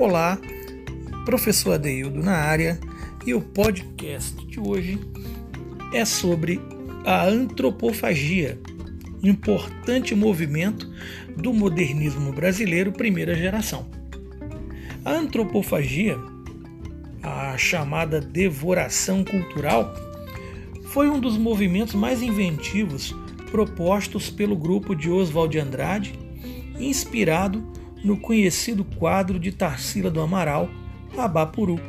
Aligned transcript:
Olá, 0.00 0.40
professor 1.26 1.74
Adeildo 1.74 2.22
na 2.22 2.34
área 2.34 2.80
e 3.26 3.34
o 3.34 3.40
podcast 3.42 4.34
de 4.46 4.58
hoje 4.58 4.98
é 5.92 6.06
sobre 6.06 6.58
a 7.04 7.26
antropofagia, 7.26 8.58
importante 9.22 10.14
movimento 10.14 10.90
do 11.36 11.52
modernismo 11.52 12.32
brasileiro 12.32 12.92
primeira 12.92 13.34
geração. 13.34 13.86
A 15.04 15.12
antropofagia, 15.12 16.16
a 17.22 17.58
chamada 17.58 18.22
devoração 18.22 19.22
cultural, 19.22 19.92
foi 20.86 21.10
um 21.10 21.20
dos 21.20 21.36
movimentos 21.36 21.94
mais 21.94 22.22
inventivos 22.22 23.14
propostos 23.50 24.30
pelo 24.30 24.56
grupo 24.56 24.94
de 24.94 25.10
Oswald 25.10 25.52
de 25.52 25.58
Andrade, 25.58 26.18
inspirado 26.78 27.79
no 28.04 28.16
conhecido 28.16 28.84
quadro 28.84 29.38
de 29.38 29.52
Tarsila 29.52 30.10
do 30.10 30.20
Amaral, 30.20 30.68
Abapuru. 31.16 31.80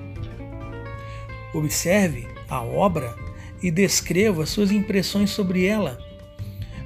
Observe 1.53 2.27
a 2.49 2.61
obra 2.61 3.15
e 3.61 3.69
descreva 3.69 4.45
suas 4.45 4.71
impressões 4.71 5.29
sobre 5.29 5.65
ela. 5.65 5.97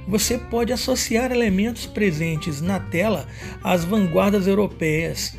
Você 0.06 0.38
pode 0.38 0.72
associar 0.72 1.32
elementos 1.32 1.86
presentes 1.86 2.60
na 2.60 2.78
tela 2.78 3.26
às 3.62 3.84
vanguardas 3.84 4.46
europeias. 4.46 5.36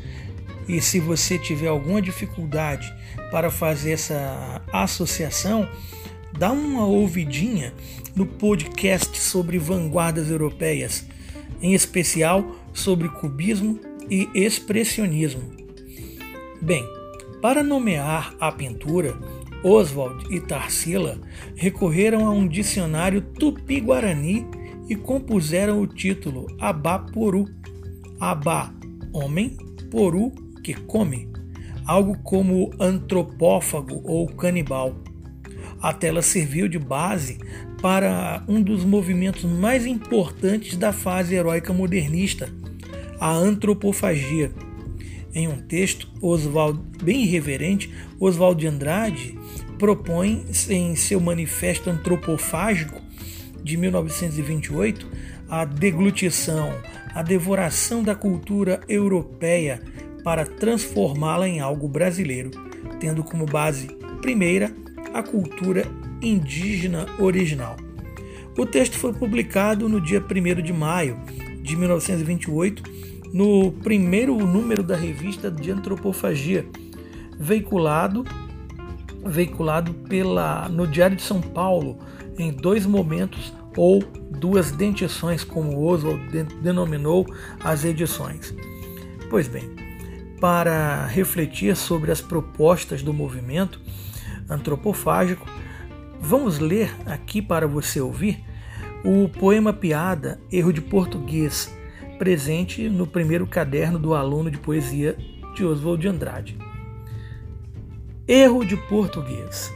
E 0.68 0.82
se 0.82 1.00
você 1.00 1.40
tiver 1.40 1.68
alguma 1.68 2.02
dificuldade 2.02 2.94
para 3.32 3.50
fazer 3.50 3.92
essa 3.92 4.62
associação, 4.74 5.70
dá 6.38 6.52
uma 6.52 6.86
ouvidinha 6.86 7.74
no 8.14 8.26
podcast 8.26 9.18
sobre 9.18 9.58
vanguardas 9.58 10.30
europeias, 10.30 11.06
em 11.62 11.74
especial 11.74 12.56
sobre 12.78 13.10
cubismo 13.10 13.80
e 14.10 14.30
expressionismo. 14.34 15.42
Bem, 16.62 16.88
para 17.42 17.64
nomear 17.64 18.36
a 18.40 18.52
pintura, 18.52 19.18
Oswald 19.64 20.34
e 20.34 20.40
Tarsila 20.40 21.20
recorreram 21.56 22.28
a 22.28 22.32
um 22.32 22.48
dicionário 22.48 23.22
tupi-guarani 23.22 24.46
e 24.88 24.96
compuseram 24.96 25.82
o 25.82 25.88
título 25.88 26.48
Abá-Poru. 26.60 27.46
Abá, 28.20 28.74
homem, 29.12 29.58
poru, 29.92 30.32
que 30.64 30.74
come, 30.74 31.30
algo 31.86 32.18
como 32.20 32.72
antropófago 32.80 34.02
ou 34.04 34.28
canibal. 34.28 34.96
A 35.82 35.94
tela 35.94 36.22
serviu 36.22 36.68
de 36.68 36.80
base 36.80 37.38
para 37.82 38.44
um 38.48 38.62
dos 38.62 38.84
movimentos 38.84 39.44
mais 39.44 39.86
importantes 39.86 40.76
da 40.76 40.92
fase 40.92 41.36
heróica 41.36 41.72
modernista, 41.72 42.52
a 43.20 43.32
antropofagia. 43.32 44.52
Em 45.34 45.48
um 45.48 45.62
texto, 45.62 46.08
Oswald, 46.22 46.80
bem 47.04 47.24
irreverente, 47.24 47.94
Oswald 48.20 48.60
de 48.60 48.68
Andrade 48.68 49.38
propõe 49.78 50.46
em 50.70 50.96
seu 50.96 51.20
manifesto 51.20 51.90
antropofágico 51.90 53.00
de 53.64 53.78
1928 53.78 55.08
a 55.50 55.64
deglutição, 55.66 56.74
a 57.14 57.22
devoração 57.22 58.04
da 58.04 58.16
cultura 58.16 58.82
europeia 58.88 59.82
para 60.24 60.46
transformá-la 60.46 61.48
em 61.48 61.60
algo 61.60 61.88
brasileiro, 61.88 62.52
tendo 63.00 63.24
como 63.24 63.46
base 63.46 63.88
primeira 64.22 64.74
a 65.14 65.22
cultura 65.24 65.86
indígena 66.22 67.06
original. 67.20 67.78
O 68.58 68.66
texto 68.66 68.98
foi 68.98 69.14
publicado 69.14 69.88
no 69.88 70.02
dia 70.02 70.20
1 70.20 70.62
de 70.62 70.74
maio 70.74 71.20
de 71.68 71.76
1928, 71.76 72.84
no 73.34 73.72
primeiro 73.72 74.38
número 74.38 74.82
da 74.82 74.96
revista 74.96 75.52
de 75.52 75.70
antropofagia, 75.70 76.66
veiculado 77.38 78.26
veiculado 79.26 79.94
pela 79.94 80.70
no 80.70 80.88
Diário 80.88 81.18
de 81.18 81.22
São 81.22 81.42
Paulo 81.42 81.98
em 82.40 82.52
dois 82.52 82.86
momentos 82.86 83.54
ou 83.76 84.02
duas 84.40 84.72
dentições, 84.72 85.44
como 85.44 85.84
Oswald 85.84 86.22
denominou 86.62 87.28
as 87.60 87.84
edições. 87.84 88.56
Pois 89.30 89.50
bem, 89.50 89.70
para 90.40 91.06
refletir 91.08 91.76
sobre 91.76 92.12
as 92.12 92.22
propostas 92.22 93.04
do 93.04 93.14
movimento 93.14 93.82
antropofágico, 94.50 95.46
vamos 96.22 96.60
ler 96.60 96.96
aqui 97.06 97.42
para 97.42 97.68
você 97.68 98.00
ouvir 98.00 98.42
o 99.04 99.30
poema 99.30 99.72
piada 99.72 100.40
Erro 100.52 100.74
de 100.74 100.82
Português, 100.82 101.74
presente 102.18 102.90
no 102.90 103.06
primeiro 103.06 103.46
caderno 103.46 104.00
do 104.00 104.14
aluno 104.14 104.50
de 104.50 104.58
poesia 104.58 105.16
de 105.56 105.64
Oswald 105.64 106.02
de 106.02 106.08
Andrade. 106.08 106.58
Erro 108.28 108.66
de 108.66 108.76
português. 108.76 109.74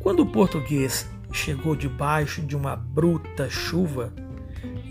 Quando 0.00 0.20
o 0.20 0.26
português 0.26 1.08
chegou 1.32 1.76
debaixo 1.76 2.40
de 2.42 2.56
uma 2.56 2.76
bruta 2.76 3.50
chuva, 3.50 4.12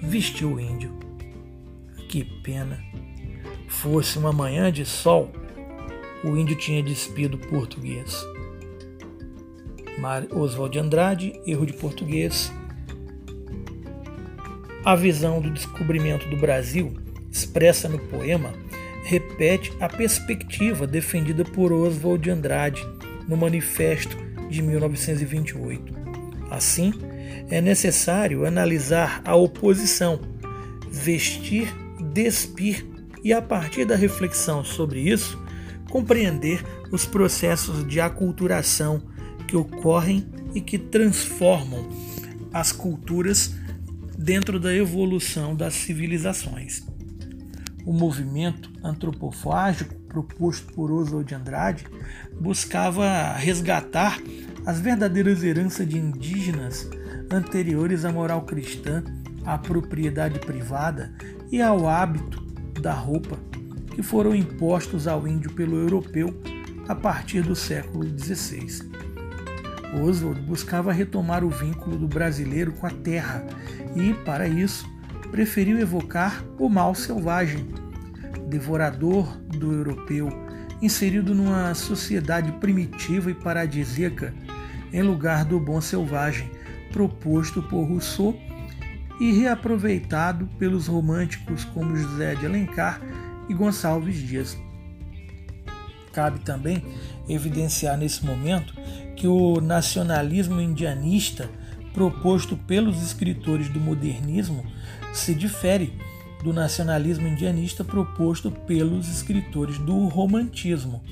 vestiu 0.04 0.54
o 0.54 0.60
índio. 0.60 0.94
Que 2.10 2.24
pena! 2.24 2.80
Fosse 3.68 4.20
uma 4.20 4.34
manhã 4.34 4.72
de 4.72 4.86
sol, 4.86 5.32
o 6.24 6.36
índio 6.36 6.58
tinha 6.58 6.84
despido 6.84 7.36
o 7.36 7.48
português. 7.48 8.24
Oswald 10.34 10.74
de 10.74 10.80
Andrade, 10.80 11.40
Erro 11.46 11.66
de 11.66 11.74
Português, 11.74 12.52
a 14.84 14.96
visão 14.96 15.40
do 15.40 15.52
descobrimento 15.52 16.28
do 16.30 16.38
Brasil, 16.38 16.94
expressa 17.32 17.88
no 17.88 18.00
poema, 18.00 18.52
repete 19.04 19.72
a 19.80 19.88
perspectiva 19.88 20.88
defendida 20.88 21.44
por 21.44 21.72
Oswald 21.72 22.24
de 22.24 22.30
Andrade 22.30 22.86
no 23.28 23.38
Manifesto 23.38 24.18
de 24.50 24.62
1928. 24.62 25.94
Assim, 26.50 26.94
é 27.50 27.62
necessário 27.62 28.46
analisar 28.46 29.22
a 29.24 29.36
oposição, 29.36 30.20
vestir, 30.90 31.74
despir 32.14 32.86
e, 33.24 33.32
a 33.32 33.42
partir 33.42 33.86
da 33.86 33.96
reflexão 33.96 34.64
sobre 34.64 35.00
isso, 35.00 35.40
compreender 35.90 36.64
os 36.92 37.06
processos 37.06 37.88
de 37.88 38.02
aculturação 38.02 39.04
que 39.48 39.56
ocorrem 39.56 40.28
e 40.56 40.62
que 40.62 40.78
transformam 40.78 41.88
as 42.54 42.72
culturas 42.72 43.56
dentro 44.22 44.60
da 44.60 44.74
evolução 44.74 45.56
das 45.56 45.74
civilizações. 45.74 46.86
O 47.86 47.92
movimento 47.92 48.70
antropofágico 48.84 49.96
proposto 50.08 50.72
por 50.74 50.92
Oswald 50.92 51.28
de 51.28 51.34
Andrade 51.34 51.86
buscava 52.40 53.34
resgatar 53.34 54.20
as 54.66 54.80
verdadeiras 54.80 55.44
heranças 55.44 55.88
de 55.88 55.98
indígenas 55.98 56.88
anteriores 57.32 58.06
à 58.06 58.12
moral 58.12 58.44
cristã, 58.44 59.04
à 59.44 59.58
propriedade 59.58 60.38
privada 60.40 61.12
e 61.52 61.60
ao 61.60 61.88
hábito 61.88 62.40
da 62.80 62.94
roupa 62.94 63.40
que 63.96 64.04
foram 64.04 64.36
impostos 64.36 65.08
ao 65.08 65.28
índio 65.28 65.52
pelo 65.54 65.78
europeu 65.78 66.40
a 66.88 66.94
partir 66.94 67.42
do 67.42 67.56
século 67.56 68.06
XVI. 68.18 69.01
Oswald 69.94 70.42
buscava 70.42 70.92
retomar 70.92 71.44
o 71.44 71.50
vínculo 71.50 71.98
do 71.98 72.08
brasileiro 72.08 72.72
com 72.74 72.88
a 72.88 72.92
terra 72.92 73.46
e, 73.96 74.14
para 74.14 74.48
isso, 74.48 74.90
preferiu 75.32 75.80
evocar 75.80 76.44
o 76.58 76.70
mal 76.70 76.96
selvagem, 76.96 77.68
devorador 78.48 79.38
do 79.38 79.72
europeu, 79.72 80.30
inserido 80.82 81.36
numa 81.36 81.74
sociedade 81.74 82.52
primitiva 82.54 83.32
e 83.32 83.34
paradisíaca, 83.34 84.34
em 84.92 85.02
lugar 85.02 85.46
do 85.46 85.60
bom 85.60 85.80
selvagem, 85.80 86.50
proposto 86.92 87.64
por 87.64 87.84
Rousseau 87.84 88.38
e 89.20 89.32
reaproveitado 89.32 90.48
pelos 90.58 90.88
românticos 90.88 91.64
como 91.64 91.96
José 91.96 92.36
de 92.36 92.46
Alencar 92.46 93.02
e 93.48 93.54
Gonçalves 93.54 94.18
Dias. 94.18 94.58
Cabe 96.12 96.40
também 96.42 96.84
evidenciar 97.30 97.98
nesse 97.98 98.26
momento 98.26 98.74
que 99.22 99.28
o 99.28 99.62
nacionalismo 99.62 100.60
indianista 100.60 101.48
proposto 101.94 102.58
pelos 102.58 103.04
escritores 103.04 103.70
do 103.70 103.80
modernismo 103.80 104.66
se 105.14 105.36
difere 105.36 105.94
do 106.44 106.52
nacionalismo 106.52 107.28
indianista 107.28 107.84
proposto 107.84 108.50
pelos 108.50 109.08
escritores 109.08 109.78
do 109.78 110.08
romantismo. 110.08 111.04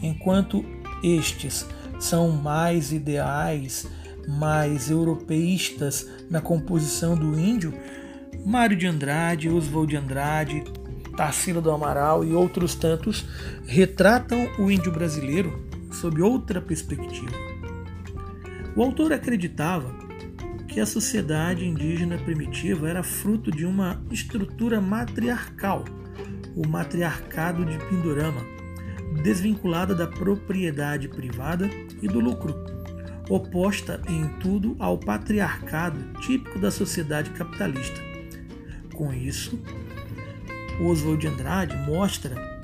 Enquanto 0.00 0.64
estes 1.02 1.66
são 1.98 2.30
mais 2.30 2.92
ideais, 2.92 3.88
mais 4.28 4.88
europeístas 4.88 6.08
na 6.30 6.40
composição 6.40 7.16
do 7.16 7.36
índio, 7.36 7.74
Mário 8.46 8.76
de 8.76 8.86
Andrade, 8.86 9.48
Oswald 9.48 9.90
de 9.90 9.96
Andrade, 9.96 10.62
Tarsila 11.16 11.60
do 11.60 11.72
Amaral 11.72 12.24
e 12.24 12.32
outros 12.32 12.76
tantos 12.76 13.24
retratam 13.66 14.48
o 14.56 14.70
índio 14.70 14.92
brasileiro 14.92 15.68
sob 15.90 16.22
outra 16.22 16.60
perspectiva. 16.60 17.36
O 18.76 18.82
autor 18.82 19.12
acreditava 19.12 19.92
que 20.68 20.78
a 20.78 20.86
sociedade 20.86 21.66
indígena 21.66 22.16
primitiva 22.16 22.88
era 22.88 23.02
fruto 23.02 23.50
de 23.50 23.66
uma 23.66 24.00
estrutura 24.10 24.80
matriarcal, 24.80 25.84
o 26.54 26.66
matriarcado 26.66 27.64
de 27.64 27.76
Pindorama, 27.86 28.40
desvinculada 29.22 29.94
da 29.94 30.06
propriedade 30.06 31.08
privada 31.08 31.68
e 32.00 32.06
do 32.06 32.20
lucro, 32.20 32.54
oposta 33.28 34.00
em 34.08 34.28
tudo 34.38 34.76
ao 34.78 34.96
patriarcado 34.96 36.00
típico 36.20 36.58
da 36.58 36.70
sociedade 36.70 37.30
capitalista. 37.30 38.00
Com 38.94 39.12
isso, 39.12 39.58
Oswald 40.80 41.20
de 41.20 41.26
Andrade 41.26 41.76
mostra 41.90 42.59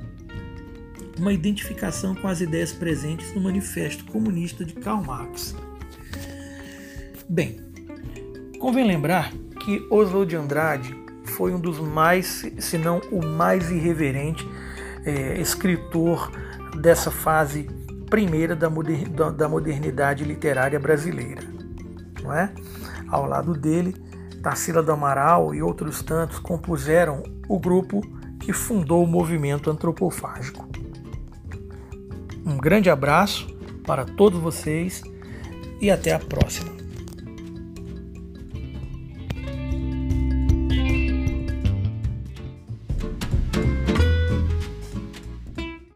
uma 1.19 1.33
identificação 1.33 2.15
com 2.15 2.29
as 2.29 2.41
ideias 2.41 2.73
presentes 2.73 3.35
no 3.35 3.41
Manifesto 3.41 4.05
Comunista 4.07 4.65
de 4.65 4.75
Karl 4.75 5.03
Marx. 5.03 5.55
Bem, 7.29 7.61
convém 8.59 8.87
lembrar 8.87 9.33
que 9.61 9.87
Oswald 9.91 10.31
de 10.31 10.37
Andrade 10.37 10.95
foi 11.25 11.53
um 11.53 11.61
dos 11.61 11.79
mais, 11.79 12.45
se 12.59 12.79
não 12.79 13.01
o 13.11 13.25
mais 13.25 13.71
irreverente 13.71 14.47
é, 15.05 15.41
escritor 15.41 16.31
dessa 16.81 17.11
fase 17.11 17.69
primeira 18.09 18.55
da, 18.55 18.71
moder, 18.71 19.09
da 19.09 19.49
modernidade 19.49 20.25
literária 20.25 20.79
brasileira. 20.79 21.43
Não 22.23 22.33
é? 22.33 22.53
Ao 23.09 23.27
lado 23.27 23.55
dele, 23.55 23.95
Tarsila 24.43 24.83
do 24.83 24.93
Amaral 24.93 25.55
e 25.55 25.63
outros 25.63 26.03
tantos 26.03 26.39
compuseram 26.39 27.23
o 27.49 27.59
grupo 27.59 28.01
que 28.41 28.53
fundou 28.53 29.03
o 29.03 29.07
movimento 29.07 29.71
antropofágico. 29.71 30.69
Um 32.47 32.57
grande 32.57 32.89
abraço 32.89 33.45
para 33.85 34.05
todos 34.05 34.41
vocês 34.41 35.03
e 35.81 35.91
até 35.91 36.13
a 36.13 36.19
próxima. 36.21 36.76